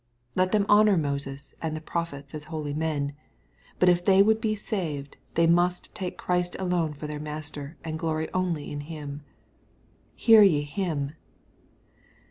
[0.35, 3.13] —^Let them honor Moses and the prophets, as holy men.
[3.77, 7.99] But if they would be saved, they must take Christ alone for their Master, and
[7.99, 9.21] glory only in Him."
[10.25, 11.11] Hear ye Him."